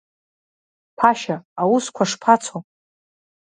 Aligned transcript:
Ԥашьа, 0.97 1.35
аусқәа 1.61 2.03
шԥацо? 2.09 2.57